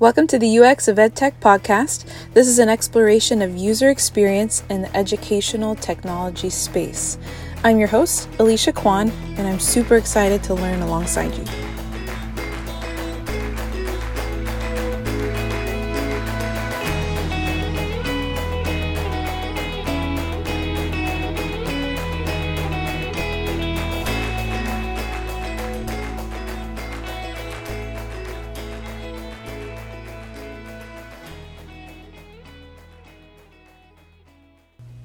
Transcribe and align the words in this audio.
Welcome 0.00 0.28
to 0.28 0.38
the 0.38 0.60
UX 0.60 0.88
of 0.88 0.96
EdTech 0.96 1.34
podcast. 1.42 2.10
This 2.32 2.48
is 2.48 2.58
an 2.58 2.70
exploration 2.70 3.42
of 3.42 3.54
user 3.54 3.90
experience 3.90 4.64
in 4.70 4.80
the 4.80 4.96
educational 4.96 5.74
technology 5.74 6.48
space. 6.48 7.18
I'm 7.64 7.78
your 7.78 7.88
host, 7.88 8.26
Alicia 8.38 8.72
Kwan, 8.72 9.10
and 9.36 9.46
I'm 9.46 9.60
super 9.60 9.96
excited 9.96 10.42
to 10.44 10.54
learn 10.54 10.80
alongside 10.80 11.34
you. 11.34 11.69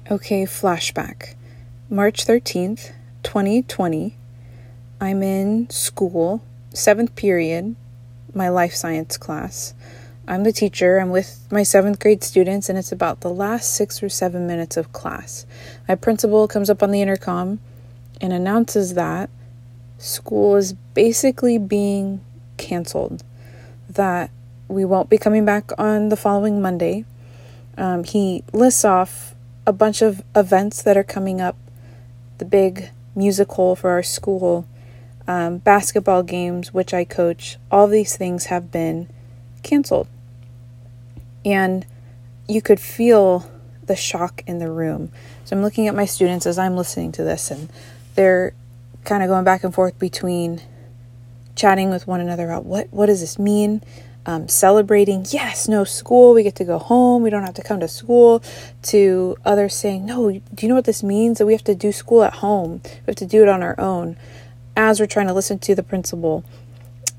Okay, 0.08 0.44
flashback. 0.44 1.34
March 1.90 2.24
13th, 2.24 2.92
2020. 3.24 4.14
I'm 5.00 5.20
in 5.20 5.68
school, 5.68 6.42
seventh 6.72 7.16
period, 7.16 7.74
my 8.32 8.48
life 8.48 8.72
science 8.72 9.16
class. 9.16 9.74
I'm 10.28 10.44
the 10.44 10.52
teacher. 10.52 10.98
I'm 10.98 11.10
with 11.10 11.44
my 11.50 11.64
seventh 11.64 11.98
grade 11.98 12.22
students, 12.22 12.68
and 12.68 12.78
it's 12.78 12.92
about 12.92 13.22
the 13.22 13.30
last 13.30 13.74
six 13.74 14.00
or 14.00 14.08
seven 14.08 14.46
minutes 14.46 14.76
of 14.76 14.92
class. 14.92 15.44
My 15.88 15.96
principal 15.96 16.46
comes 16.46 16.70
up 16.70 16.84
on 16.84 16.92
the 16.92 17.02
intercom 17.02 17.58
and 18.20 18.32
announces 18.32 18.94
that 18.94 19.28
school 19.98 20.54
is 20.54 20.72
basically 20.94 21.58
being 21.58 22.20
canceled, 22.58 23.24
that 23.88 24.30
we 24.68 24.84
won't 24.84 25.10
be 25.10 25.18
coming 25.18 25.44
back 25.44 25.72
on 25.76 26.10
the 26.10 26.16
following 26.16 26.62
Monday. 26.62 27.04
Um, 27.76 28.04
he 28.04 28.44
lists 28.52 28.84
off 28.84 29.32
a 29.66 29.72
bunch 29.72 30.02
of 30.02 30.22
events 30.34 30.82
that 30.82 30.96
are 30.96 31.04
coming 31.04 31.40
up 31.40 31.56
the 32.38 32.44
big 32.44 32.90
musical 33.14 33.74
for 33.74 33.90
our 33.90 34.02
school, 34.02 34.66
um, 35.26 35.58
basketball 35.58 36.22
games, 36.22 36.72
which 36.72 36.94
I 36.94 37.04
coach, 37.04 37.58
all 37.70 37.88
these 37.88 38.16
things 38.16 38.46
have 38.46 38.70
been 38.70 39.08
canceled. 39.62 40.08
And 41.44 41.86
you 42.48 42.62
could 42.62 42.80
feel 42.80 43.50
the 43.86 43.96
shock 43.96 44.42
in 44.46 44.58
the 44.58 44.70
room. 44.70 45.10
So 45.44 45.56
I'm 45.56 45.62
looking 45.62 45.88
at 45.88 45.94
my 45.94 46.04
students 46.04 46.46
as 46.46 46.58
I'm 46.58 46.76
listening 46.76 47.12
to 47.12 47.24
this, 47.24 47.50
and 47.50 47.68
they're 48.14 48.52
kind 49.04 49.22
of 49.22 49.28
going 49.28 49.44
back 49.44 49.64
and 49.64 49.74
forth 49.74 49.98
between 49.98 50.60
chatting 51.54 51.90
with 51.90 52.06
one 52.06 52.20
another 52.20 52.44
about 52.44 52.66
what 52.66 52.86
what 52.90 53.06
does 53.06 53.20
this 53.20 53.38
mean 53.38 53.80
um, 54.26 54.48
celebrating, 54.48 55.24
yes, 55.28 55.68
no 55.68 55.84
school, 55.84 56.34
we 56.34 56.42
get 56.42 56.56
to 56.56 56.64
go 56.64 56.78
home, 56.78 57.22
we 57.22 57.30
don't 57.30 57.44
have 57.44 57.54
to 57.54 57.62
come 57.62 57.80
to 57.80 57.88
school, 57.88 58.42
to 58.82 59.36
others 59.44 59.74
saying, 59.74 60.04
no, 60.04 60.30
do 60.30 60.42
you 60.58 60.68
know 60.68 60.74
what 60.74 60.84
this 60.84 61.02
means? 61.02 61.38
That 61.38 61.46
we 61.46 61.52
have 61.52 61.64
to 61.64 61.74
do 61.74 61.92
school 61.92 62.24
at 62.24 62.34
home, 62.34 62.80
we 62.84 63.06
have 63.06 63.16
to 63.16 63.26
do 63.26 63.42
it 63.42 63.48
on 63.48 63.62
our 63.62 63.78
own, 63.78 64.16
as 64.76 64.98
we're 64.98 65.06
trying 65.06 65.28
to 65.28 65.32
listen 65.32 65.60
to 65.60 65.74
the 65.74 65.82
principal. 65.82 66.44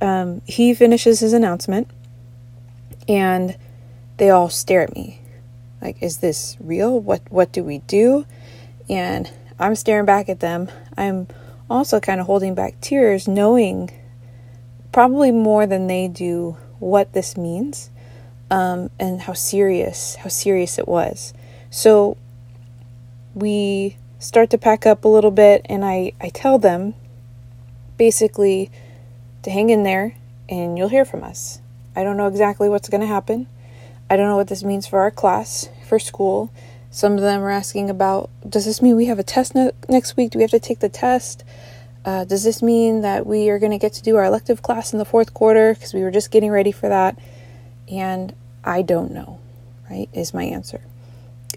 Um, 0.01 0.41
he 0.45 0.73
finishes 0.73 1.21
his 1.21 1.33
announcement, 1.33 1.89
and 3.07 3.57
they 4.17 4.29
all 4.29 4.49
stare 4.49 4.81
at 4.81 4.93
me 4.93 5.21
like, 5.81 6.01
is 6.01 6.17
this 6.17 6.57
real? 6.59 6.99
What, 6.99 7.21
what 7.29 7.51
do 7.51 7.63
we 7.63 7.79
do? 7.79 8.25
And 8.89 9.31
I'm 9.59 9.75
staring 9.75 10.05
back 10.05 10.27
at 10.27 10.39
them. 10.39 10.69
I'm 10.97 11.27
also 11.69 11.99
kind 11.99 12.19
of 12.19 12.25
holding 12.25 12.55
back 12.55 12.81
tears, 12.81 13.27
knowing 13.27 13.91
probably 14.91 15.31
more 15.31 15.65
than 15.67 15.87
they 15.87 16.07
do 16.07 16.57
what 16.79 17.13
this 17.13 17.37
means 17.37 17.89
um, 18.49 18.89
and 18.99 19.21
how 19.21 19.33
serious 19.33 20.15
how 20.15 20.29
serious 20.29 20.77
it 20.77 20.87
was. 20.87 21.33
So 21.69 22.17
we 23.33 23.97
start 24.19 24.49
to 24.51 24.57
pack 24.57 24.85
up 24.85 25.05
a 25.05 25.07
little 25.07 25.31
bit, 25.31 25.65
and 25.65 25.83
I 25.83 26.13
I 26.21 26.29
tell 26.29 26.57
them 26.57 26.93
basically 27.97 28.71
to 29.43 29.49
hang 29.49 29.69
in 29.69 29.83
there, 29.83 30.15
and 30.49 30.77
you'll 30.77 30.89
hear 30.89 31.05
from 31.05 31.23
us. 31.23 31.61
I 31.95 32.03
don't 32.03 32.17
know 32.17 32.27
exactly 32.27 32.69
what's 32.69 32.89
going 32.89 33.01
to 33.01 33.07
happen. 33.07 33.47
I 34.09 34.15
don't 34.15 34.27
know 34.27 34.37
what 34.37 34.47
this 34.47 34.63
means 34.63 34.87
for 34.87 34.99
our 34.99 35.11
class, 35.11 35.69
for 35.87 35.99
school. 35.99 36.51
Some 36.89 37.13
of 37.13 37.21
them 37.21 37.41
are 37.41 37.51
asking 37.51 37.89
about 37.89 38.29
does 38.47 38.65
this 38.65 38.81
mean 38.81 38.95
we 38.95 39.05
have 39.05 39.19
a 39.19 39.23
test 39.23 39.55
ne- 39.55 39.71
next 39.89 40.15
week? 40.15 40.31
Do 40.31 40.39
we 40.39 40.43
have 40.43 40.51
to 40.51 40.59
take 40.59 40.79
the 40.79 40.89
test? 40.89 41.43
Uh, 42.07 42.23
does 42.23 42.45
this 42.45 42.63
mean 42.63 43.01
that 43.01 43.27
we 43.27 43.49
are 43.49 43.59
going 43.59 43.73
to 43.73 43.77
get 43.77 43.91
to 43.91 44.01
do 44.01 44.15
our 44.15 44.23
elective 44.23 44.61
class 44.61 44.93
in 44.93 44.97
the 44.97 45.03
fourth 45.03 45.33
quarter? 45.33 45.73
Because 45.73 45.93
we 45.93 46.01
were 46.03 46.09
just 46.09 46.31
getting 46.31 46.49
ready 46.49 46.71
for 46.71 46.87
that. 46.87 47.19
And 47.91 48.33
I 48.63 48.81
don't 48.81 49.11
know, 49.11 49.41
right? 49.91 50.07
Is 50.13 50.33
my 50.33 50.45
answer. 50.45 50.79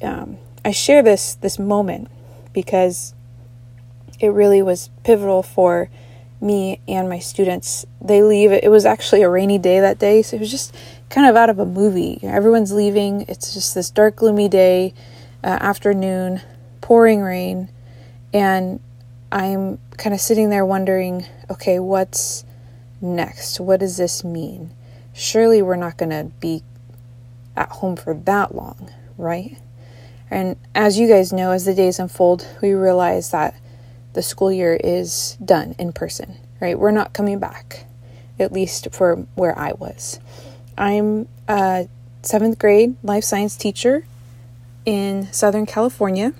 Um, 0.02 0.38
I 0.64 0.72
share 0.72 1.04
this 1.04 1.36
this 1.36 1.60
moment 1.60 2.08
because 2.52 3.14
it 4.18 4.30
really 4.30 4.60
was 4.60 4.90
pivotal 5.04 5.44
for 5.44 5.88
me 6.40 6.80
and 6.88 7.08
my 7.08 7.20
students. 7.20 7.86
They 8.02 8.20
leave. 8.20 8.50
It 8.50 8.72
was 8.72 8.84
actually 8.84 9.22
a 9.22 9.30
rainy 9.30 9.58
day 9.58 9.78
that 9.78 10.00
day, 10.00 10.20
so 10.20 10.34
it 10.34 10.40
was 10.40 10.50
just 10.50 10.74
kind 11.10 11.28
of 11.28 11.36
out 11.36 11.48
of 11.48 11.60
a 11.60 11.66
movie. 11.66 12.18
Everyone's 12.24 12.72
leaving. 12.72 13.24
It's 13.28 13.54
just 13.54 13.76
this 13.76 13.88
dark, 13.88 14.16
gloomy 14.16 14.48
day, 14.48 14.94
uh, 15.44 15.58
afternoon, 15.60 16.40
pouring 16.80 17.20
rain, 17.20 17.68
and 18.32 18.80
I'm 19.32 19.78
kind 19.96 20.14
of 20.14 20.20
sitting 20.20 20.50
there 20.50 20.64
wondering 20.66 21.26
okay, 21.50 21.78
what's 21.78 22.44
next? 23.00 23.60
What 23.60 23.80
does 23.80 23.96
this 23.96 24.24
mean? 24.24 24.72
Surely 25.14 25.62
we're 25.62 25.76
not 25.76 25.96
going 25.96 26.10
to 26.10 26.32
be 26.40 26.62
at 27.56 27.68
home 27.70 27.96
for 27.96 28.14
that 28.14 28.54
long, 28.54 28.90
right? 29.16 29.58
And 30.30 30.56
as 30.74 30.98
you 30.98 31.08
guys 31.08 31.32
know, 31.32 31.50
as 31.50 31.64
the 31.64 31.74
days 31.74 31.98
unfold, 31.98 32.46
we 32.62 32.72
realize 32.72 33.30
that 33.30 33.54
the 34.12 34.22
school 34.22 34.52
year 34.52 34.78
is 34.82 35.36
done 35.44 35.74
in 35.78 35.92
person, 35.92 36.36
right? 36.60 36.78
We're 36.78 36.92
not 36.92 37.12
coming 37.12 37.38
back, 37.38 37.86
at 38.38 38.52
least 38.52 38.88
for 38.92 39.16
where 39.34 39.58
I 39.58 39.72
was. 39.72 40.20
I'm 40.78 41.28
a 41.48 41.88
seventh 42.22 42.58
grade 42.58 42.96
life 43.02 43.24
science 43.24 43.56
teacher 43.56 44.06
in 44.86 45.32
Southern 45.32 45.66
California. 45.66 46.32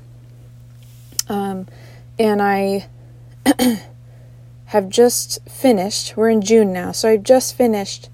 Um, 1.28 1.66
and 2.20 2.42
I 2.42 2.86
have 4.66 4.90
just 4.90 5.42
finished, 5.48 6.18
we're 6.18 6.28
in 6.28 6.42
June 6.42 6.70
now, 6.70 6.92
so 6.92 7.08
I've 7.08 7.22
just 7.22 7.56
finished, 7.56 8.10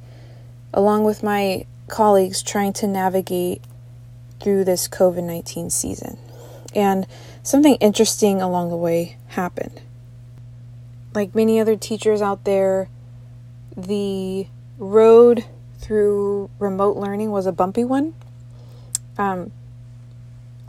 along 0.72 1.03
with 1.03 1.25
my 1.25 1.67
colleagues, 1.89 2.41
trying 2.41 2.72
to 2.75 2.87
navigate 2.87 3.62
through 4.41 4.62
this 4.62 4.87
COVID 4.87 5.25
19 5.25 5.71
season. 5.71 6.19
And 6.72 7.05
something 7.43 7.75
interesting 7.77 8.41
along 8.41 8.71
the 8.71 8.77
way 8.77 9.17
happened. 9.28 9.81
Like 11.12 11.34
many 11.34 11.59
other 11.59 11.75
teachers 11.75 12.23
out 12.23 12.44
there, 12.44 12.88
the 13.77 14.47
road 14.78 15.47
through 15.81 16.49
remote 16.61 16.97
learning 16.97 17.33
was 17.33 17.47
a 17.47 17.53
bumpy 17.53 17.84
one. 17.84 18.15
Um, 19.19 19.50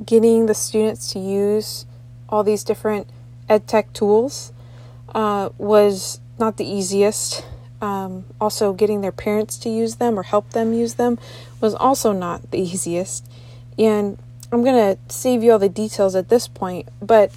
getting 0.03 0.47
the 0.47 0.55
students 0.55 1.11
to 1.13 1.19
use 1.19 1.85
all 2.29 2.43
these 2.43 2.63
different 2.63 3.07
ed 3.49 3.67
tech 3.67 3.93
tools 3.93 4.51
uh, 5.13 5.49
was 5.57 6.19
not 6.39 6.57
the 6.57 6.65
easiest. 6.65 7.45
Um, 7.81 8.25
also, 8.41 8.73
getting 8.73 9.01
their 9.01 9.11
parents 9.11 9.57
to 9.59 9.69
use 9.69 9.95
them 9.95 10.17
or 10.17 10.23
help 10.23 10.51
them 10.51 10.73
use 10.73 10.95
them 10.95 11.19
was 11.61 11.75
also 11.75 12.11
not 12.11 12.51
the 12.51 12.59
easiest. 12.59 13.25
And 13.77 14.17
I'm 14.51 14.63
going 14.63 14.95
to 14.95 15.13
save 15.13 15.43
you 15.43 15.51
all 15.51 15.59
the 15.59 15.69
details 15.69 16.15
at 16.15 16.29
this 16.29 16.47
point, 16.47 16.89
but 17.01 17.31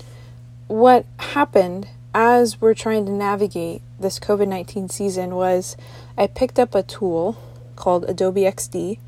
what 0.68 1.04
happened 1.18 1.88
as 2.14 2.60
we're 2.60 2.74
trying 2.74 3.04
to 3.06 3.12
navigate 3.12 3.82
this 3.98 4.18
COVID 4.18 4.48
19 4.48 4.88
season 4.88 5.34
was 5.34 5.76
I 6.16 6.26
picked 6.26 6.58
up 6.58 6.74
a 6.74 6.82
tool 6.82 7.36
called 7.76 8.04
Adobe 8.08 8.42
XD, 8.42 8.98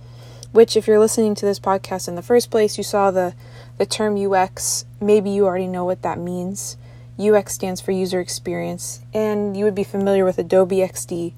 which, 0.51 0.77
if 0.77 0.87
you're 0.87 0.99
listening 0.99 1.35
to 1.37 1.47
this 1.47 1.61
podcast 1.61 2.09
in 2.09 2.15
the 2.15 2.23
first 2.23 2.51
place, 2.51 2.77
you 2.77 2.85
saw 2.85 3.11
the, 3.11 3.35
the 3.79 3.87
term 3.87 4.17
UX. 4.17 4.85
Maybe 5.01 5.31
you 5.31 5.47
already 5.47 5.67
know 5.67 5.85
what 5.85 6.03
that 6.03 6.19
means. 6.19 6.77
UX 7.19 7.53
stands 7.53 7.81
for 7.81 7.93
user 7.93 8.21
experience, 8.21 9.01
and 9.13 9.57
you 9.57 9.65
would 9.65 9.75
be 9.75 9.85
familiar 9.85 10.25
with 10.25 10.39
Adobe 10.39 10.79
XD, 10.79 11.33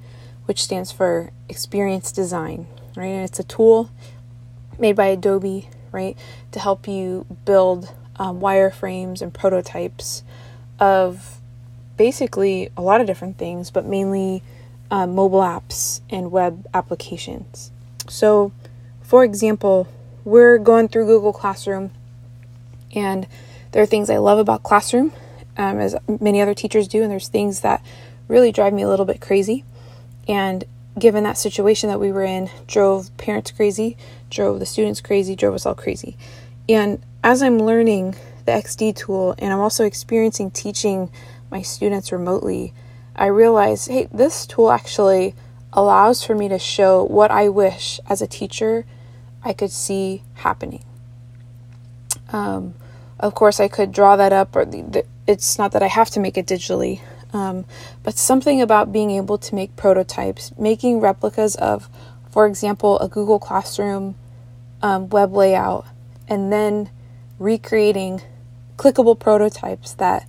which 0.47 0.63
stands 0.63 0.93
for 0.93 1.31
experience 1.49 2.13
design, 2.13 2.67
right? 2.97 3.07
And 3.07 3.25
it's 3.25 3.41
a 3.41 3.45
tool 3.45 3.91
made 4.79 4.97
by 4.97 5.07
Adobe, 5.07 5.69
right, 5.93 6.17
to 6.53 6.61
help 6.61 6.87
you 6.87 7.27
build 7.45 7.93
um, 8.17 8.41
wireframes 8.41 9.21
and 9.21 9.35
prototypes 9.35 10.23
of 10.79 11.39
basically 11.97 12.71
a 12.77 12.83
lot 12.83 13.01
of 13.01 13.07
different 13.07 13.39
things, 13.39 13.71
but 13.71 13.85
mainly 13.85 14.43
uh, 14.91 15.07
mobile 15.07 15.41
apps 15.41 16.01
and 16.11 16.31
web 16.31 16.67
applications. 16.73 17.71
So, 18.09 18.53
for 19.03 19.25
example, 19.25 19.89
we're 20.25 20.59
going 20.59 20.89
through 20.89 21.07
Google 21.07 21.33
Classroom, 21.33 21.91
and 22.95 23.27
there 23.73 23.83
are 23.83 23.87
things 23.87 24.09
I 24.09 24.19
love 24.19 24.39
about 24.39 24.63
Classroom 24.63 25.13
um, 25.57 25.79
as 25.79 25.97
many 26.21 26.41
other 26.41 26.55
teachers 26.55 26.89
do, 26.89 27.03
and 27.03 27.11
there's 27.11 27.29
things 27.29 27.61
that 27.61 27.85
really 28.29 28.53
drive 28.53 28.73
me 28.73 28.83
a 28.83 28.89
little 28.89 29.07
bit 29.07 29.21
crazy. 29.21 29.65
And 30.27 30.65
given 30.99 31.25
that 31.25 31.39
situation 31.39 31.89
that 31.89 32.01
we 32.01 32.13
were 32.13 32.25
in, 32.25 32.51
drove 32.67 33.15
parents 33.17 33.51
crazy, 33.51 33.97
drove 34.31 34.59
the 34.59 34.67
students 34.67 35.01
crazy, 35.01 35.37
drove 35.37 35.55
us 35.55 35.67
all 35.67 35.75
crazy. 35.75 36.17
And 36.69 37.03
as 37.23 37.43
I'm 37.43 37.59
learning 37.59 38.17
the 38.47 38.53
XD 38.53 38.97
tool 38.97 39.35
and 39.39 39.53
I'm 39.53 39.61
also 39.61 39.85
experiencing 39.85 40.51
teaching 40.51 41.11
my 41.51 41.63
students 41.63 42.13
remotely, 42.13 42.73
I 43.17 43.27
realize, 43.27 43.87
hey, 43.87 44.09
this 44.13 44.47
tool 44.47 44.71
actually 44.71 45.35
allows 45.73 46.25
for 46.25 46.35
me 46.35 46.49
to 46.49 46.59
show 46.59 47.05
what 47.05 47.31
I 47.31 47.49
wish 47.49 48.01
as 48.09 48.23
a 48.23 48.27
teacher 48.27 48.87
I 49.45 49.53
could 49.53 49.71
see 49.71 50.23
happening. 50.35 50.85
Um, 52.33 52.75
of 53.19 53.35
course, 53.35 53.61
I 53.61 53.69
could 53.69 53.93
draw 53.93 54.17
that 54.17 54.33
up, 54.33 54.57
or 54.57 54.65
the, 54.65 54.83
the, 54.83 55.07
it's 55.27 55.59
not 55.59 55.73
that 55.73 55.83
I 55.83 55.89
have 55.89 56.11
to 56.11 56.21
make 56.21 56.37
it 56.37 56.47
digitally, 56.47 57.01
um, 57.33 57.65
but 58.03 58.17
something 58.17 58.61
about 58.61 58.93
being 58.93 59.11
able 59.11 59.39
to 59.39 59.55
make 59.55 59.77
prototypes, 59.77 60.53
making 60.59 61.01
replicas 61.01 61.57
of, 61.57 61.89
for 62.31 62.47
example, 62.47 62.99
a 63.01 63.09
Google 63.09 63.39
Classroom 63.39 64.15
um, 64.83 65.09
web 65.09 65.33
layout, 65.33 65.87
and 66.29 66.53
then 66.53 66.91
recreating 67.39 68.23
clickable 68.77 69.19
prototypes 69.19 69.95
that 69.95 70.29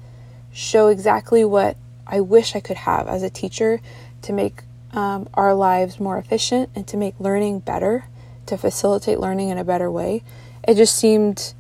show 0.52 0.88
exactly 0.88 1.44
what 1.44 1.78
I 2.08 2.22
wish 2.22 2.56
I 2.56 2.60
could 2.60 2.78
have 2.78 3.08
as 3.08 3.24
a 3.24 3.30
teacher 3.30 3.82
to 4.22 4.34
make 4.34 4.64
um, 4.94 5.28
our 5.34 5.54
lives 5.54 6.00
more 6.00 6.18
efficient 6.18 6.70
and 6.76 6.88
to 6.88 6.98
make 6.98 7.20
learning 7.20 7.60
better, 7.60 8.06
to 8.46 8.58
facilitate 8.58 9.20
learning 9.20 9.50
in 9.50 9.58
a 9.58 9.64
better 9.64 9.92
way. 9.92 10.24
It 10.68 10.76
just 10.76 10.96
seemed 10.96 11.54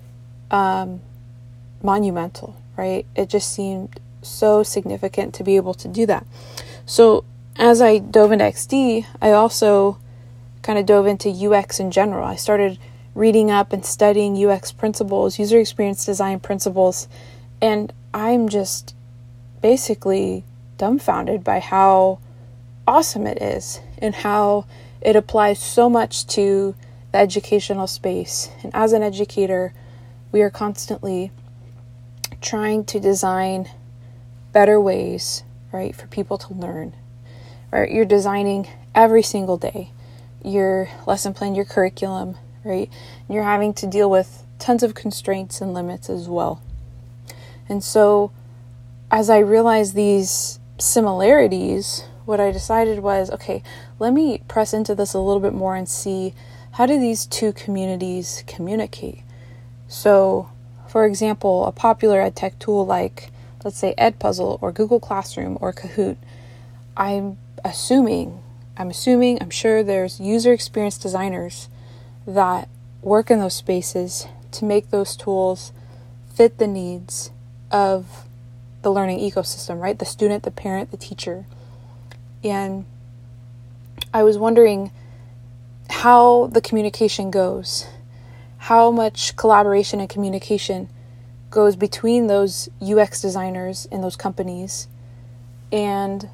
um, 0.49 1.01
monumental, 1.83 2.55
right? 2.77 3.05
It 3.15 3.29
just 3.29 3.53
seemed 3.53 3.99
so 4.21 4.63
significant 4.63 5.33
to 5.35 5.43
be 5.43 5.55
able 5.55 5.73
to 5.75 5.87
do 5.87 6.05
that. 6.05 6.25
So 6.85 7.25
as 7.55 7.81
I 7.81 7.99
dove 7.99 8.31
into 8.31 8.45
XD, 8.45 9.05
I 9.21 9.31
also 9.31 9.97
kind 10.61 10.79
of 10.79 10.85
dove 10.85 11.07
into 11.07 11.29
UX 11.29 11.79
in 11.79 11.91
general. 11.91 12.25
I 12.25 12.35
started 12.35 12.79
reading 13.13 13.49
up 13.49 13.71
and 13.71 13.85
studying 13.85 14.35
UX 14.35 14.71
principles, 14.71 15.39
user 15.39 15.59
experience 15.59 16.05
design 16.05 16.39
principles, 16.39 17.07
and 17.61 17.93
I'm 18.13 18.49
just 18.49 18.95
basically 19.61 20.43
dumbfounded 20.77 21.43
by 21.43 21.59
how 21.59 22.19
awesome 22.87 23.25
it 23.25 23.41
is 23.41 23.79
and 23.99 24.13
how 24.13 24.65
it 25.01 25.15
applies 25.15 25.59
so 25.59 25.89
much 25.89 26.27
to 26.27 26.75
the 27.11 27.17
educational 27.17 27.87
space. 27.87 28.49
And 28.63 28.73
as 28.75 28.91
an 28.91 29.01
educator, 29.01 29.73
we 30.31 30.41
are 30.41 30.49
constantly 30.49 31.31
trying 32.45 32.85
to 32.85 32.99
design 32.99 33.69
better 34.53 34.79
ways, 34.79 35.43
right, 35.73 35.95
for 35.95 36.07
people 36.07 36.37
to 36.37 36.53
learn. 36.53 36.95
Right? 37.71 37.91
You're 37.91 38.05
designing 38.05 38.67
every 38.93 39.23
single 39.23 39.57
day 39.57 39.91
your 40.43 40.87
lesson 41.07 41.33
plan, 41.33 41.55
your 41.55 41.65
curriculum, 41.65 42.37
right? 42.63 42.89
And 43.27 43.35
you're 43.35 43.43
having 43.43 43.73
to 43.75 43.87
deal 43.87 44.09
with 44.09 44.45
tons 44.59 44.83
of 44.83 44.93
constraints 44.93 45.59
and 45.59 45.73
limits 45.73 46.09
as 46.09 46.29
well. 46.29 46.61
And 47.67 47.83
so 47.83 48.31
as 49.09 49.29
I 49.29 49.39
realized 49.39 49.95
these 49.95 50.59
similarities, 50.77 52.05
what 52.25 52.39
I 52.39 52.51
decided 52.51 52.99
was 52.99 53.31
okay, 53.31 53.63
let 53.97 54.13
me 54.13 54.41
press 54.47 54.73
into 54.73 54.93
this 54.93 55.13
a 55.13 55.19
little 55.19 55.39
bit 55.39 55.53
more 55.53 55.75
and 55.75 55.89
see 55.89 56.33
how 56.73 56.85
do 56.85 56.99
these 56.99 57.25
two 57.25 57.53
communities 57.53 58.43
communicate. 58.45 59.23
So, 59.87 60.49
for 60.95 61.05
example, 61.05 61.65
a 61.65 61.73
popular 61.73 62.21
ed 62.21 62.37
tech 62.37 62.57
tool 62.57 62.85
like 62.85 63.29
let's 63.65 63.77
say 63.77 63.93
Edpuzzle 63.97 64.57
or 64.61 64.71
Google 64.71 65.01
Classroom 65.01 65.57
or 65.59 65.73
Kahoot, 65.73 66.15
I'm 66.95 67.37
assuming, 67.65 68.41
I'm 68.77 68.91
assuming, 68.91 69.41
I'm 69.41 69.49
sure 69.49 69.83
there's 69.83 70.21
user 70.21 70.53
experience 70.53 70.97
designers 70.97 71.67
that 72.25 72.69
work 73.01 73.29
in 73.29 73.39
those 73.39 73.55
spaces 73.55 74.27
to 74.51 74.63
make 74.63 74.89
those 74.89 75.17
tools 75.17 75.73
fit 76.33 76.59
the 76.59 76.67
needs 76.67 77.29
of 77.71 78.25
the 78.81 78.89
learning 78.89 79.19
ecosystem, 79.19 79.81
right? 79.81 79.99
The 79.99 80.05
student, 80.05 80.43
the 80.43 80.51
parent, 80.51 80.91
the 80.91 80.97
teacher. 80.97 81.45
And 82.41 82.85
I 84.13 84.23
was 84.23 84.37
wondering 84.37 84.91
how 85.89 86.47
the 86.53 86.61
communication 86.61 87.31
goes, 87.31 87.85
how 88.65 88.89
much 88.89 89.35
collaboration 89.35 89.99
and 89.99 90.09
communication 90.09 90.89
goes 91.51 91.75
between 91.75 92.25
those 92.25 92.67
UX 92.81 93.21
designers 93.21 93.85
in 93.91 94.01
those 94.01 94.15
companies 94.15 94.87
and 95.71 96.27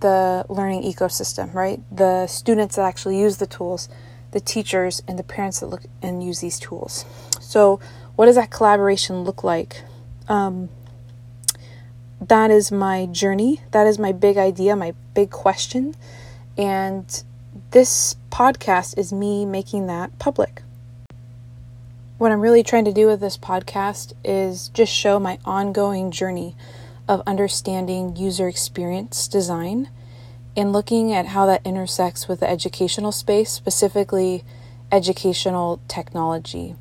the 0.00 0.46
learning 0.48 0.82
ecosystem, 0.82 1.52
right? 1.52 1.82
The 1.94 2.26
students 2.26 2.76
that 2.76 2.86
actually 2.86 3.20
use 3.20 3.36
the 3.36 3.46
tools, 3.46 3.90
the 4.30 4.40
teachers, 4.40 5.02
and 5.06 5.18
the 5.18 5.22
parents 5.22 5.60
that 5.60 5.66
look 5.66 5.82
and 6.00 6.24
use 6.24 6.40
these 6.40 6.58
tools. 6.58 7.04
So, 7.38 7.80
what 8.16 8.26
does 8.26 8.36
that 8.36 8.50
collaboration 8.50 9.22
look 9.24 9.44
like? 9.44 9.82
Um, 10.26 10.70
that 12.18 12.50
is 12.50 12.72
my 12.72 13.04
journey. 13.04 13.60
That 13.72 13.86
is 13.86 13.98
my 13.98 14.12
big 14.12 14.38
idea, 14.38 14.74
my 14.74 14.94
big 15.12 15.28
question. 15.28 15.96
And 16.56 17.22
this 17.72 18.16
podcast 18.30 18.96
is 18.96 19.12
me 19.12 19.44
making 19.44 19.86
that 19.88 20.18
public. 20.18 20.63
What 22.16 22.30
I'm 22.30 22.40
really 22.40 22.62
trying 22.62 22.84
to 22.84 22.92
do 22.92 23.08
with 23.08 23.18
this 23.18 23.36
podcast 23.36 24.12
is 24.24 24.68
just 24.68 24.92
show 24.92 25.18
my 25.18 25.38
ongoing 25.44 26.12
journey 26.12 26.54
of 27.08 27.20
understanding 27.26 28.14
user 28.14 28.46
experience 28.46 29.26
design 29.26 29.88
and 30.56 30.72
looking 30.72 31.12
at 31.12 31.26
how 31.26 31.44
that 31.46 31.66
intersects 31.66 32.28
with 32.28 32.38
the 32.38 32.48
educational 32.48 33.10
space, 33.10 33.50
specifically 33.50 34.44
educational 34.92 35.80
technology. 35.88 36.76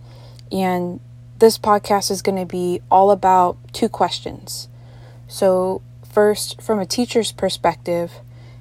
And 0.51 0.99
this 1.39 1.57
podcast 1.57 2.11
is 2.11 2.21
going 2.21 2.37
to 2.37 2.45
be 2.45 2.81
all 2.91 3.09
about 3.09 3.57
two 3.73 3.89
questions. 3.89 4.67
So, 5.27 5.81
first, 6.07 6.61
from 6.61 6.77
a 6.77 6.85
teacher's 6.85 7.31
perspective, 7.31 8.11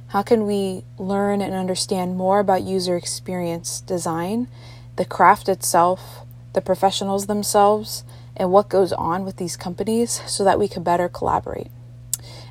how 0.08 0.22
can 0.22 0.46
we 0.46 0.84
learn 0.98 1.42
and 1.42 1.52
understand 1.52 2.16
more 2.16 2.40
about 2.40 2.62
user 2.62 2.96
experience 2.96 3.82
design, 3.82 4.48
the 4.96 5.04
craft 5.04 5.50
itself, 5.50 6.21
the 6.52 6.60
professionals 6.60 7.26
themselves 7.26 8.04
and 8.36 8.50
what 8.50 8.68
goes 8.68 8.92
on 8.92 9.24
with 9.24 9.36
these 9.36 9.56
companies 9.56 10.22
so 10.26 10.44
that 10.44 10.58
we 10.58 10.68
can 10.68 10.82
better 10.82 11.08
collaborate. 11.08 11.70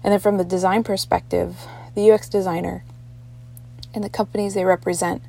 And 0.04 0.12
then 0.12 0.20
from 0.20 0.38
the 0.38 0.44
design 0.44 0.84
perspective, 0.84 1.68
the 1.96 2.12
UX 2.12 2.30
designer 2.30 2.84
and 3.94 4.04
the 4.04 4.10
companies 4.10 4.54
they 4.54 4.66
represent, 4.66 5.22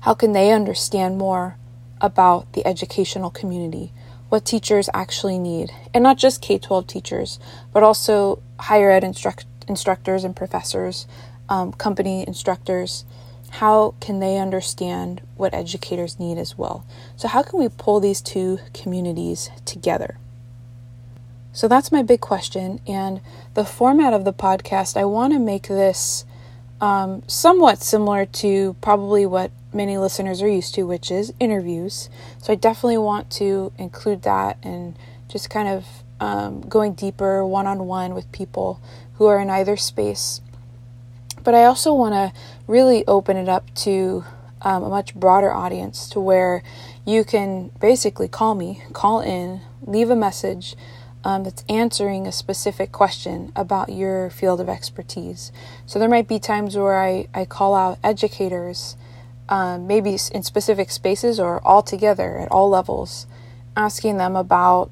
how 0.00 0.14
can 0.14 0.32
they 0.32 0.52
understand 0.52 1.16
more 1.16 1.56
about 2.00 2.52
the 2.52 2.66
educational 2.66 3.30
community, 3.30 3.92
what 4.28 4.44
teachers 4.44 4.90
actually 4.92 5.38
need, 5.38 5.70
and 5.94 6.02
not 6.02 6.18
just 6.18 6.42
K 6.42 6.58
12 6.58 6.86
teachers, 6.86 7.38
but 7.72 7.82
also 7.82 8.42
higher 8.58 8.90
ed 8.90 9.04
instruct- 9.04 9.46
instructors 9.68 10.24
and 10.24 10.36
professors, 10.36 11.06
um, 11.48 11.72
company 11.72 12.26
instructors, 12.26 13.04
how 13.58 13.94
can 14.00 14.18
they 14.18 14.36
understand 14.36 15.22
what 15.36 15.54
educators 15.54 16.18
need 16.18 16.38
as 16.38 16.58
well? 16.58 16.84
So, 17.16 17.28
how 17.28 17.44
can 17.44 17.60
we 17.60 17.68
pull 17.68 18.00
these 18.00 18.20
two 18.20 18.58
communities 18.72 19.48
together? 19.64 20.18
So, 21.52 21.68
that's 21.68 21.92
my 21.92 22.02
big 22.02 22.20
question. 22.20 22.80
And 22.84 23.20
the 23.54 23.64
format 23.64 24.12
of 24.12 24.24
the 24.24 24.32
podcast, 24.32 24.96
I 24.96 25.04
want 25.04 25.34
to 25.34 25.38
make 25.38 25.68
this 25.68 26.24
um, 26.80 27.22
somewhat 27.28 27.80
similar 27.80 28.26
to 28.26 28.74
probably 28.80 29.24
what 29.24 29.52
many 29.72 29.98
listeners 29.98 30.42
are 30.42 30.48
used 30.48 30.74
to, 30.74 30.82
which 30.82 31.12
is 31.12 31.32
interviews. 31.38 32.10
So, 32.42 32.52
I 32.52 32.56
definitely 32.56 32.98
want 32.98 33.30
to 33.32 33.72
include 33.78 34.22
that 34.22 34.58
and 34.64 34.96
just 35.28 35.48
kind 35.48 35.68
of 35.68 35.86
um, 36.18 36.62
going 36.62 36.94
deeper 36.94 37.46
one 37.46 37.68
on 37.68 37.86
one 37.86 38.14
with 38.14 38.32
people 38.32 38.80
who 39.14 39.26
are 39.26 39.38
in 39.38 39.48
either 39.48 39.76
space 39.76 40.40
but 41.44 41.54
I 41.54 41.64
also 41.64 41.94
want 41.94 42.14
to 42.14 42.32
really 42.66 43.04
open 43.06 43.36
it 43.36 43.48
up 43.48 43.72
to 43.74 44.24
um, 44.62 44.82
a 44.82 44.88
much 44.88 45.14
broader 45.14 45.52
audience 45.52 46.08
to 46.08 46.20
where 46.20 46.62
you 47.04 47.24
can 47.24 47.70
basically 47.80 48.28
call 48.28 48.54
me, 48.54 48.82
call 48.92 49.20
in, 49.20 49.60
leave 49.82 50.10
a 50.10 50.16
message 50.16 50.74
um, 51.24 51.44
that's 51.44 51.64
answering 51.68 52.26
a 52.26 52.32
specific 52.32 52.92
question 52.92 53.52
about 53.54 53.90
your 53.90 54.30
field 54.30 54.60
of 54.60 54.68
expertise. 54.68 55.52
So 55.86 55.98
there 55.98 56.08
might 56.08 56.28
be 56.28 56.38
times 56.38 56.76
where 56.76 56.98
I, 56.98 57.28
I 57.34 57.44
call 57.44 57.74
out 57.74 57.98
educators, 58.02 58.96
um, 59.48 59.86
maybe 59.86 60.18
in 60.32 60.42
specific 60.42 60.90
spaces 60.90 61.38
or 61.38 61.66
all 61.66 61.82
together 61.82 62.38
at 62.38 62.48
all 62.50 62.70
levels, 62.70 63.26
asking 63.76 64.16
them 64.16 64.36
about 64.36 64.90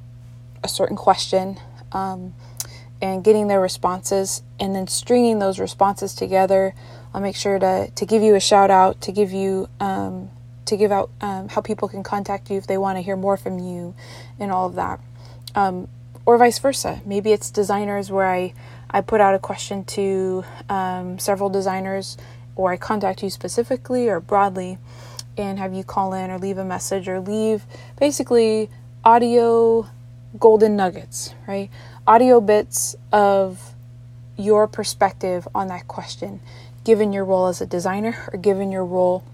a 0.62 0.68
certain 0.68 0.96
question. 0.96 1.58
Um, 1.92 2.34
and 3.02 3.24
getting 3.24 3.48
their 3.48 3.60
responses 3.60 4.42
and 4.60 4.74
then 4.76 4.86
stringing 4.86 5.40
those 5.40 5.58
responses 5.58 6.14
together. 6.14 6.72
I'll 7.14 7.20
make 7.20 7.36
sure 7.36 7.58
to, 7.58 7.90
to 7.94 8.06
give 8.06 8.22
you 8.22 8.34
a 8.34 8.40
shout 8.40 8.70
out, 8.70 9.00
to 9.02 9.12
give 9.12 9.32
you 9.32 9.68
um, 9.80 10.30
to 10.64 10.76
give 10.76 10.92
out 10.92 11.10
um, 11.20 11.48
how 11.48 11.60
people 11.60 11.88
can 11.88 12.02
contact 12.02 12.50
you 12.50 12.56
if 12.56 12.66
they 12.66 12.78
want 12.78 12.96
to 12.96 13.02
hear 13.02 13.16
more 13.16 13.36
from 13.36 13.58
you 13.58 13.94
and 14.38 14.50
all 14.50 14.66
of 14.66 14.76
that. 14.76 15.00
Um, 15.54 15.88
or 16.24 16.38
vice 16.38 16.58
versa. 16.58 17.00
Maybe 17.04 17.32
it's 17.32 17.50
designers 17.50 18.10
where 18.10 18.28
I, 18.28 18.54
I 18.90 19.00
put 19.00 19.20
out 19.20 19.34
a 19.34 19.38
question 19.38 19.84
to 19.86 20.44
um, 20.68 21.18
several 21.18 21.50
designers 21.50 22.16
or 22.54 22.72
I 22.72 22.76
contact 22.76 23.22
you 23.22 23.30
specifically 23.30 24.08
or 24.08 24.20
broadly 24.20 24.78
and 25.36 25.58
have 25.58 25.72
you 25.72 25.82
call 25.82 26.12
in 26.12 26.30
or 26.30 26.38
leave 26.38 26.58
a 26.58 26.64
message 26.64 27.08
or 27.08 27.18
leave 27.20 27.64
basically 27.98 28.70
audio 29.04 29.88
golden 30.38 30.76
nuggets, 30.76 31.34
right? 31.46 31.70
Audio 32.06 32.40
bits 32.40 32.94
of 33.10 33.74
your 34.36 34.66
perspective 34.66 35.46
on 35.54 35.68
that 35.68 35.88
question, 35.88 36.40
given 36.84 37.12
your 37.12 37.24
role 37.24 37.46
as 37.46 37.60
a 37.60 37.66
designer 37.66 38.16
or 38.32 38.38
given 38.38 38.72
your 38.72 38.84
role 38.84 39.24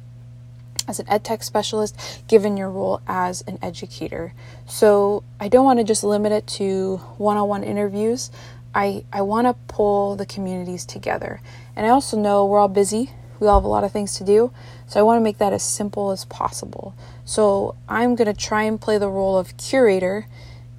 as 0.86 0.98
an 0.98 1.08
ed 1.08 1.22
tech 1.22 1.42
specialist, 1.42 2.22
given 2.28 2.56
your 2.56 2.70
role 2.70 3.00
as 3.06 3.42
an 3.46 3.58
educator. 3.60 4.32
So 4.66 5.22
I 5.38 5.48
don't 5.48 5.64
want 5.64 5.78
to 5.78 5.84
just 5.84 6.02
limit 6.02 6.32
it 6.32 6.46
to 6.58 6.96
one 7.18 7.36
on 7.36 7.48
one 7.48 7.62
interviews. 7.62 8.30
I, 8.74 9.04
I 9.12 9.22
want 9.22 9.46
to 9.46 9.54
pull 9.72 10.16
the 10.16 10.26
communities 10.26 10.86
together. 10.86 11.40
And 11.76 11.86
I 11.86 11.90
also 11.90 12.18
know 12.18 12.46
we're 12.46 12.58
all 12.58 12.68
busy, 12.68 13.10
we 13.38 13.46
all 13.46 13.60
have 13.60 13.64
a 13.64 13.68
lot 13.68 13.84
of 13.84 13.92
things 13.92 14.16
to 14.16 14.24
do. 14.24 14.52
So 14.86 14.98
I 14.98 15.02
want 15.02 15.18
to 15.20 15.24
make 15.24 15.38
that 15.38 15.52
as 15.52 15.62
simple 15.62 16.10
as 16.10 16.24
possible. 16.24 16.94
So 17.24 17.76
I'm 17.88 18.14
going 18.14 18.32
to 18.32 18.38
try 18.38 18.62
and 18.62 18.80
play 18.80 18.98
the 18.98 19.08
role 19.08 19.38
of 19.38 19.56
curator 19.56 20.26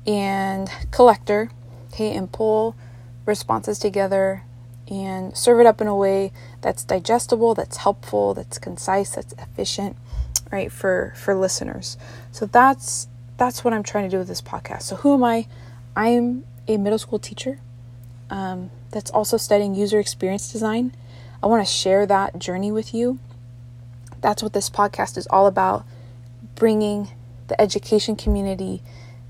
and 0.07 0.69
collector, 0.91 1.51
okay, 1.93 2.15
and 2.15 2.31
pull 2.31 2.75
responses 3.25 3.77
together 3.77 4.43
and 4.89 5.37
serve 5.37 5.59
it 5.59 5.65
up 5.65 5.81
in 5.81 5.87
a 5.87 5.95
way 5.95 6.31
that's 6.61 6.83
digestible, 6.83 7.53
that's 7.53 7.77
helpful, 7.77 8.33
that's 8.33 8.57
concise, 8.57 9.11
that's 9.11 9.33
efficient, 9.33 9.95
right, 10.51 10.71
for 10.71 11.13
for 11.15 11.35
listeners. 11.35 11.97
So 12.31 12.45
that's 12.45 13.07
that's 13.37 13.63
what 13.63 13.73
I'm 13.73 13.83
trying 13.83 14.05
to 14.05 14.09
do 14.09 14.17
with 14.17 14.27
this 14.27 14.41
podcast. 14.41 14.83
So 14.83 14.97
who 14.97 15.13
am 15.13 15.23
I? 15.23 15.47
I'm 15.95 16.43
a 16.67 16.77
middle 16.77 16.99
school 16.99 17.19
teacher 17.19 17.59
um, 18.29 18.69
that's 18.91 19.11
also 19.11 19.37
studying 19.37 19.75
user 19.75 19.99
experience 19.99 20.51
design. 20.51 20.93
I 21.41 21.47
want 21.47 21.65
to 21.65 21.71
share 21.71 22.05
that 22.05 22.37
journey 22.37 22.71
with 22.71 22.93
you. 22.93 23.19
That's 24.21 24.43
what 24.43 24.53
this 24.53 24.69
podcast 24.69 25.17
is 25.17 25.27
all 25.27 25.47
about 25.47 25.85
bringing 26.55 27.09
the 27.47 27.59
education 27.59 28.15
community 28.15 28.81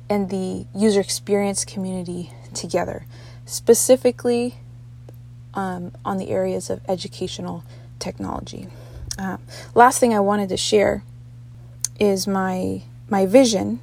and 0.10 0.30
the 0.30 0.66
user 0.76 1.00
experience 1.00 1.64
community 1.64 2.32
together, 2.54 3.06
specifically 3.46 4.56
um, 5.54 5.92
on 6.06 6.18
the 6.18 6.30
areas 6.30 6.70
of 6.70 6.82
educational 6.88 7.64
technology. 8.00 8.68
Uh, 9.18 9.38
last 9.76 10.00
thing 10.00 10.14
I 10.14 10.20
wanted 10.20 10.50
to 10.50 10.58
share 10.58 11.04
is 12.00 12.28
my 12.28 12.84
my 13.10 13.26
vision. 13.26 13.80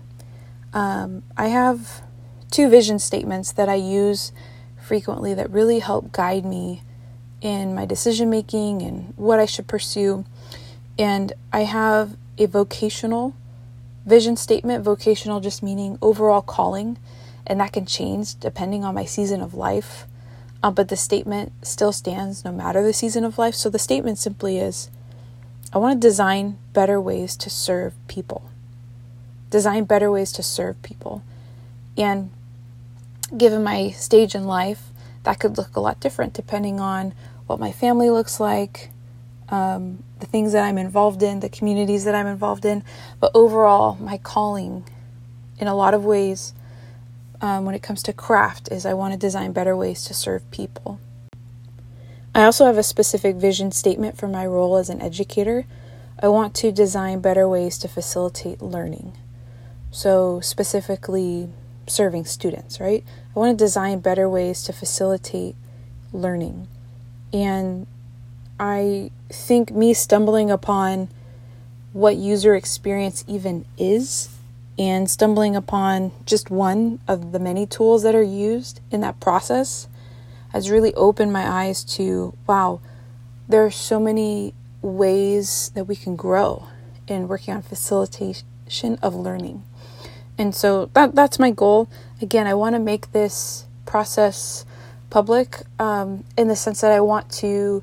Um, 0.72 1.22
I 1.36 1.48
have 1.48 2.02
two 2.50 2.68
vision 2.68 2.98
statements 2.98 3.52
that 3.52 3.68
I 3.68 3.74
use 3.74 4.32
frequently 4.80 5.34
that 5.34 5.50
really 5.50 5.80
help 5.80 6.12
guide 6.12 6.44
me 6.44 6.82
in 7.40 7.74
my 7.74 7.84
decision 7.84 8.30
making 8.30 8.82
and 8.82 9.12
what 9.16 9.38
I 9.38 9.46
should 9.46 9.66
pursue. 9.66 10.24
And 10.98 11.32
I 11.52 11.60
have 11.60 12.16
a 12.38 12.46
vocational 12.46 13.34
vision 14.06 14.36
statement, 14.36 14.84
vocational 14.84 15.40
just 15.40 15.62
meaning 15.62 15.98
overall 16.00 16.42
calling, 16.42 16.98
and 17.46 17.60
that 17.60 17.72
can 17.72 17.84
change 17.84 18.38
depending 18.38 18.84
on 18.84 18.94
my 18.94 19.04
season 19.04 19.40
of 19.40 19.54
life. 19.54 20.06
Um, 20.62 20.74
but 20.74 20.88
the 20.88 20.96
statement 20.96 21.52
still 21.62 21.92
stands 21.92 22.44
no 22.44 22.52
matter 22.52 22.82
the 22.82 22.92
season 22.92 23.24
of 23.24 23.38
life. 23.38 23.54
So 23.54 23.70
the 23.70 23.78
statement 23.78 24.18
simply 24.18 24.58
is 24.58 24.90
I 25.72 25.78
want 25.78 26.00
to 26.00 26.08
design 26.08 26.58
better 26.72 27.00
ways 27.00 27.36
to 27.36 27.50
serve 27.50 27.94
people. 28.08 28.50
Design 29.50 29.84
better 29.84 30.10
ways 30.10 30.32
to 30.32 30.42
serve 30.42 30.80
people. 30.82 31.22
And 31.96 32.30
given 33.36 33.62
my 33.62 33.90
stage 33.90 34.34
in 34.34 34.44
life, 34.44 34.90
that 35.24 35.40
could 35.40 35.58
look 35.58 35.76
a 35.76 35.80
lot 35.80 36.00
different 36.00 36.32
depending 36.32 36.80
on 36.80 37.12
what 37.46 37.60
my 37.60 37.72
family 37.72 38.10
looks 38.10 38.40
like, 38.40 38.90
um, 39.48 40.02
the 40.20 40.26
things 40.26 40.52
that 40.52 40.64
I'm 40.64 40.78
involved 40.78 41.22
in, 41.22 41.40
the 41.40 41.48
communities 41.48 42.04
that 42.04 42.14
I'm 42.14 42.26
involved 42.26 42.64
in. 42.64 42.82
But 43.20 43.32
overall, 43.34 43.96
my 43.96 44.18
calling 44.18 44.84
in 45.58 45.66
a 45.66 45.74
lot 45.74 45.94
of 45.94 46.04
ways 46.04 46.52
um, 47.40 47.64
when 47.64 47.74
it 47.74 47.82
comes 47.82 48.02
to 48.04 48.12
craft 48.12 48.70
is 48.70 48.86
I 48.86 48.94
want 48.94 49.12
to 49.12 49.18
design 49.18 49.52
better 49.52 49.76
ways 49.76 50.04
to 50.04 50.14
serve 50.14 50.48
people. 50.50 50.98
I 52.34 52.44
also 52.44 52.66
have 52.66 52.76
a 52.76 52.82
specific 52.82 53.36
vision 53.36 53.72
statement 53.72 54.18
for 54.18 54.28
my 54.28 54.46
role 54.46 54.76
as 54.76 54.90
an 54.90 55.00
educator. 55.00 55.64
I 56.22 56.28
want 56.28 56.54
to 56.56 56.70
design 56.72 57.20
better 57.20 57.48
ways 57.48 57.78
to 57.78 57.88
facilitate 57.88 58.60
learning. 58.60 59.12
So, 59.90 60.40
specifically, 60.40 61.48
serving 61.86 62.26
students, 62.26 62.80
right? 62.80 63.04
I 63.34 63.38
want 63.38 63.58
to 63.58 63.64
design 63.64 64.00
better 64.00 64.28
ways 64.28 64.62
to 64.64 64.72
facilitate 64.72 65.54
learning. 66.12 66.68
And 67.32 67.86
I 68.58 69.10
think 69.30 69.70
me 69.70 69.94
stumbling 69.94 70.50
upon 70.50 71.08
what 71.92 72.16
user 72.16 72.54
experience 72.54 73.24
even 73.26 73.64
is 73.78 74.35
and 74.78 75.10
stumbling 75.10 75.56
upon 75.56 76.12
just 76.24 76.50
one 76.50 76.98
of 77.08 77.32
the 77.32 77.38
many 77.38 77.66
tools 77.66 78.02
that 78.02 78.14
are 78.14 78.22
used 78.22 78.80
in 78.90 79.00
that 79.00 79.20
process 79.20 79.88
has 80.50 80.70
really 80.70 80.94
opened 80.94 81.32
my 81.32 81.46
eyes 81.46 81.82
to 81.84 82.36
wow, 82.46 82.80
there 83.48 83.64
are 83.64 83.70
so 83.70 83.98
many 83.98 84.54
ways 84.82 85.70
that 85.74 85.84
we 85.84 85.96
can 85.96 86.16
grow 86.16 86.66
in 87.06 87.28
working 87.28 87.54
on 87.54 87.62
facilitation 87.62 88.98
of 89.02 89.14
learning. 89.14 89.62
And 90.38 90.54
so 90.54 90.90
that 90.94 91.14
that's 91.14 91.38
my 91.38 91.50
goal. 91.50 91.88
Again, 92.20 92.46
I 92.46 92.54
want 92.54 92.74
to 92.74 92.78
make 92.78 93.12
this 93.12 93.66
process 93.86 94.64
public 95.08 95.62
um, 95.78 96.24
in 96.36 96.48
the 96.48 96.56
sense 96.56 96.80
that 96.80 96.92
I 96.92 97.00
want 97.00 97.30
to 97.32 97.82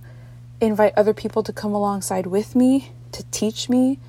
invite 0.62 0.93
other 0.95 1.13
people 1.13 1.43
to 1.43 1.53
come 1.53 1.73
alongside 1.73 2.27
with 2.27 2.55
me 2.55 2.91
to 3.12 3.23
teach 3.31 3.69
me 3.69 4.00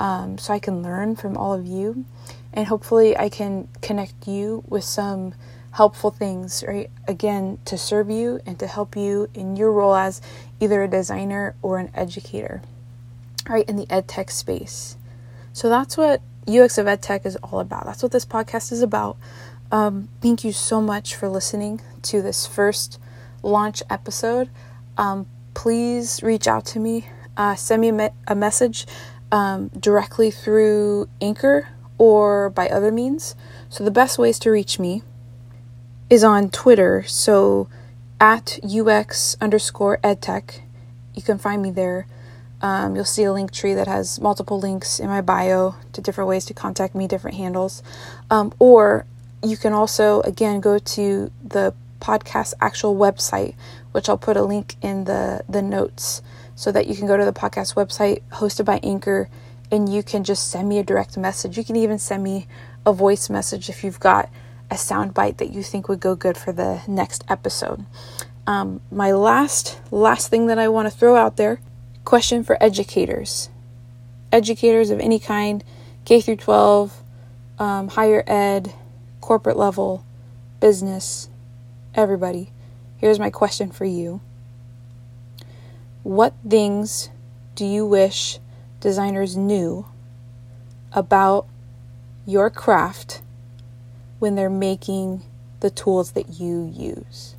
um, 0.00 0.38
so 0.38 0.52
I 0.52 0.58
can 0.58 0.82
learn 0.82 1.16
from 1.16 1.36
all 1.36 1.54
of 1.54 1.66
you. 1.66 2.04
And 2.52 2.66
hopefully, 2.66 3.16
I 3.16 3.28
can 3.28 3.68
connect 3.82 4.28
you 4.28 4.62
with 4.68 4.84
some 4.84 5.34
helpful 5.72 6.10
things, 6.10 6.62
right? 6.66 6.90
Again, 7.08 7.58
to 7.64 7.76
serve 7.76 8.08
you 8.08 8.40
and 8.46 8.58
to 8.60 8.66
help 8.66 8.96
you 8.96 9.28
in 9.34 9.56
your 9.56 9.72
role 9.72 9.96
as 9.96 10.22
either 10.60 10.82
a 10.82 10.88
designer 10.88 11.56
or 11.62 11.78
an 11.78 11.90
educator, 11.94 12.62
right? 13.48 13.68
In 13.68 13.76
the 13.76 13.90
ed 13.90 14.06
tech 14.06 14.30
space. 14.30 14.96
So 15.52 15.68
that's 15.68 15.96
what 15.96 16.20
UX 16.48 16.78
of 16.78 16.86
Ed 16.86 17.02
Tech 17.02 17.24
is 17.26 17.36
all 17.36 17.60
about. 17.60 17.86
That's 17.86 18.02
what 18.02 18.12
this 18.12 18.24
podcast 18.24 18.70
is 18.72 18.82
about. 18.82 19.16
Um, 19.72 20.08
thank 20.20 20.44
you 20.44 20.52
so 20.52 20.80
much 20.80 21.14
for 21.14 21.28
listening 21.28 21.80
to 22.02 22.22
this 22.22 22.46
first 22.46 23.00
launch 23.42 23.82
episode. 23.90 24.50
Um, 24.96 25.26
please 25.54 26.22
reach 26.22 26.46
out 26.46 26.66
to 26.66 26.78
me, 26.80 27.08
uh, 27.36 27.54
send 27.54 27.82
me 27.82 27.88
a, 27.88 27.92
me- 27.92 28.10
a 28.28 28.34
message 28.34 28.86
um, 29.32 29.68
directly 29.68 30.30
through 30.30 31.08
Anchor 31.20 31.68
or 31.98 32.50
by 32.50 32.68
other 32.68 32.90
means. 32.90 33.34
So, 33.68 33.84
the 33.84 33.90
best 33.90 34.18
ways 34.18 34.38
to 34.40 34.50
reach 34.50 34.78
me 34.78 35.02
is 36.10 36.22
on 36.22 36.50
Twitter. 36.50 37.04
So, 37.06 37.68
at 38.20 38.58
UX 38.64 39.36
underscore 39.40 39.98
edtech. 39.98 40.60
You 41.14 41.22
can 41.22 41.38
find 41.38 41.62
me 41.62 41.70
there. 41.70 42.06
Um, 42.62 42.96
you'll 42.96 43.04
see 43.04 43.24
a 43.24 43.32
link 43.32 43.52
tree 43.52 43.74
that 43.74 43.86
has 43.86 44.18
multiple 44.20 44.58
links 44.58 44.98
in 44.98 45.08
my 45.08 45.20
bio 45.20 45.74
to 45.92 46.00
different 46.00 46.28
ways 46.28 46.46
to 46.46 46.54
contact 46.54 46.94
me, 46.94 47.06
different 47.06 47.36
handles. 47.36 47.82
Um, 48.30 48.54
or 48.58 49.04
you 49.42 49.56
can 49.56 49.72
also, 49.74 50.22
again, 50.22 50.60
go 50.60 50.78
to 50.78 51.30
the 51.46 51.74
podcast 52.00 52.54
actual 52.60 52.96
website, 52.96 53.54
which 53.92 54.08
I'll 54.08 54.16
put 54.16 54.36
a 54.36 54.42
link 54.42 54.76
in 54.80 55.04
the, 55.04 55.44
the 55.48 55.60
notes 55.60 56.22
so 56.54 56.70
that 56.72 56.86
you 56.86 56.94
can 56.94 57.06
go 57.06 57.16
to 57.16 57.24
the 57.24 57.32
podcast 57.32 57.74
website 57.74 58.22
hosted 58.32 58.64
by 58.64 58.78
Anchor 58.82 59.28
and 59.70 59.92
you 59.92 60.02
can 60.02 60.24
just 60.24 60.50
send 60.50 60.68
me 60.68 60.78
a 60.78 60.84
direct 60.84 61.16
message. 61.16 61.56
You 61.56 61.64
can 61.64 61.76
even 61.76 61.98
send 61.98 62.22
me 62.22 62.46
a 62.86 62.92
voice 62.92 63.28
message 63.28 63.68
if 63.68 63.82
you've 63.82 64.00
got 64.00 64.28
a 64.70 64.76
sound 64.76 65.14
bite 65.14 65.38
that 65.38 65.52
you 65.52 65.62
think 65.62 65.88
would 65.88 66.00
go 66.00 66.14
good 66.14 66.36
for 66.36 66.52
the 66.52 66.82
next 66.86 67.24
episode. 67.28 67.84
Um, 68.46 68.80
my 68.90 69.12
last 69.12 69.80
last 69.90 70.28
thing 70.28 70.46
that 70.46 70.58
I 70.58 70.68
want 70.68 70.90
to 70.90 70.96
throw 70.96 71.16
out 71.16 71.36
there 71.36 71.60
question 72.04 72.44
for 72.44 72.62
educators, 72.62 73.48
educators 74.30 74.90
of 74.90 75.00
any 75.00 75.18
kind, 75.18 75.64
K 76.04 76.20
through 76.20 76.36
12, 76.36 77.02
um, 77.58 77.88
higher 77.88 78.22
ed, 78.26 78.74
corporate 79.20 79.56
level, 79.56 80.04
business, 80.60 81.28
everybody. 81.94 82.50
Here's 82.98 83.18
my 83.18 83.30
question 83.30 83.70
for 83.70 83.86
you. 83.86 84.20
What 86.04 86.34
things 86.46 87.08
do 87.54 87.64
you 87.64 87.86
wish 87.86 88.38
designers 88.78 89.38
knew 89.38 89.86
about 90.92 91.46
your 92.26 92.50
craft 92.50 93.22
when 94.18 94.34
they're 94.34 94.50
making 94.50 95.22
the 95.60 95.70
tools 95.70 96.12
that 96.12 96.38
you 96.38 96.70
use? 96.70 97.36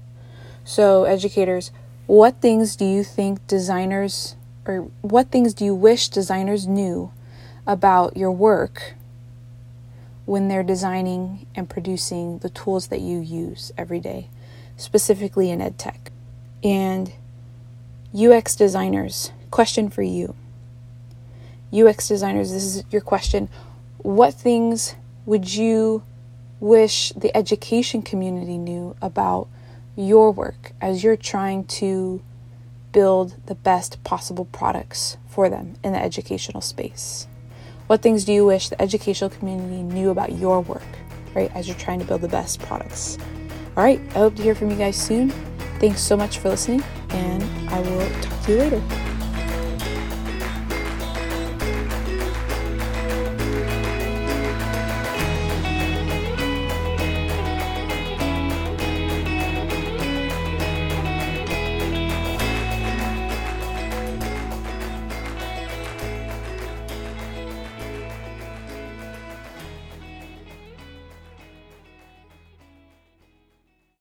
So, 0.64 1.04
educators, 1.04 1.70
what 2.08 2.42
things 2.42 2.76
do 2.76 2.86
you 2.86 3.04
think 3.04 3.46
designers, 3.46 4.36
or 4.66 4.90
what 5.02 5.30
things 5.30 5.54
do 5.54 5.64
you 5.64 5.76
wish 5.76 6.10
designers 6.10 6.66
knew 6.66 7.12
about 7.68 8.18
your 8.18 8.32
work 8.32 8.96
when 10.26 10.48
they're 10.48 10.64
designing 10.64 11.46
and 11.54 11.70
producing 11.70 12.40
the 12.40 12.50
tools 12.50 12.88
that 12.88 13.02
you 13.02 13.20
use 13.20 13.72
every 13.78 14.00
day, 14.00 14.28
specifically 14.76 15.52
in 15.52 15.62
ed 15.62 15.78
tech? 15.78 16.12
And 16.64 17.14
UX 18.16 18.56
designers, 18.56 19.34
question 19.52 19.90
for 19.90 20.02
you. 20.02 20.36
UX 21.74 22.08
designers, 22.08 22.54
this 22.54 22.64
is 22.64 22.84
your 22.90 23.02
question. 23.02 23.50
What 23.98 24.34
things 24.34 24.96
would 25.26 25.54
you 25.54 26.02
wish 26.62 27.12
the 27.12 27.36
education 27.36 28.02
community 28.02 28.58
knew 28.58 28.96
about 29.02 29.50
your 29.98 30.32
work 30.32 30.72
as 30.80 31.04
you're 31.04 31.18
trying 31.18 31.66
to 31.66 32.22
build 32.94 33.36
the 33.48 33.56
best 33.56 34.02
possible 34.06 34.46
products 34.46 35.18
for 35.28 35.50
them 35.50 35.76
in 35.84 35.92
the 35.92 36.02
educational 36.02 36.62
space? 36.62 37.28
What 37.88 38.02
things 38.02 38.24
do 38.24 38.32
you 38.32 38.46
wish 38.46 38.70
the 38.70 38.82
educational 38.82 39.30
community 39.30 39.84
knew 39.84 40.10
about 40.10 40.32
your 40.32 40.62
work, 40.62 40.88
right, 41.36 41.52
as 41.54 41.68
you're 41.68 41.76
trying 41.76 42.00
to 42.00 42.06
build 42.06 42.22
the 42.22 42.30
best 42.30 42.62
products? 42.62 43.18
All 43.76 43.84
right, 43.84 44.00
I 44.12 44.20
hope 44.20 44.38
to 44.38 44.42
hear 44.42 44.56
from 44.56 44.72
you 44.72 44.78
guys 44.78 44.96
soon. 44.96 45.32
Thanks 45.80 46.00
so 46.00 46.16
much 46.16 46.38
for 46.38 46.48
listening, 46.48 46.82
and 47.16 47.70
I 47.70 47.80
will 47.82 48.10
talk 48.22 48.44
to 48.44 48.52
you 48.52 48.58
later. 48.60 49.15